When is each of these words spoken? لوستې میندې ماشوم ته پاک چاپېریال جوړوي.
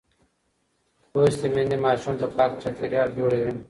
لوستې 1.13 1.47
میندې 1.53 1.77
ماشوم 1.85 2.15
ته 2.21 2.27
پاک 2.35 2.51
چاپېریال 2.61 3.09
جوړوي. 3.17 3.51